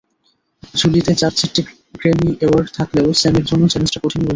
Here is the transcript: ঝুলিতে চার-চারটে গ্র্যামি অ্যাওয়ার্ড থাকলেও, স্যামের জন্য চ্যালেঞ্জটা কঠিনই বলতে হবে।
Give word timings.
ঝুলিতে 0.73 1.11
চার-চারটে 1.15 1.61
গ্র্যামি 1.95 2.29
অ্যাওয়ার্ড 2.37 2.67
থাকলেও, 2.77 3.07
স্যামের 3.13 3.45
জন্য 3.45 3.63
চ্যালেঞ্জটা 3.67 3.99
কঠিনই 3.99 4.15
বলতে 4.15 4.17
হবে। 4.17 4.29